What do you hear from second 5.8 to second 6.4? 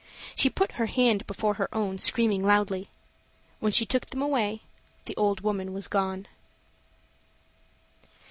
gone.